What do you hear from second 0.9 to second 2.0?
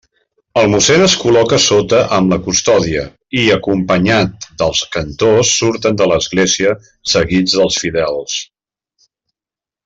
es col·loca sota